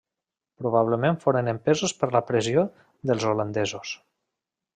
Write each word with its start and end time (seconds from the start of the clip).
Probablement 0.61 1.19
foren 1.25 1.51
empesos 1.53 1.93
per 1.99 2.09
la 2.15 2.23
pressió 2.31 2.65
dels 3.11 3.29
holandesos. 3.35 3.95